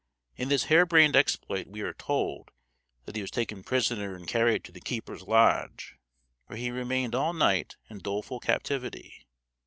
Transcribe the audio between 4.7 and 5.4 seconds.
the keeper's